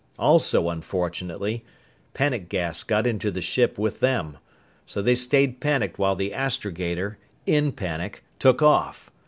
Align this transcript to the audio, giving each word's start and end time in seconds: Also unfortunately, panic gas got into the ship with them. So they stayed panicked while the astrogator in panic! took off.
Also 0.17 0.71
unfortunately, 0.71 1.63
panic 2.15 2.49
gas 2.49 2.83
got 2.83 3.05
into 3.05 3.29
the 3.29 3.39
ship 3.39 3.77
with 3.77 3.99
them. 3.99 4.39
So 4.87 4.99
they 4.99 5.13
stayed 5.13 5.59
panicked 5.59 5.99
while 5.99 6.15
the 6.15 6.33
astrogator 6.33 7.19
in 7.45 7.71
panic! 7.71 8.23
took 8.39 8.63
off. 8.63 9.11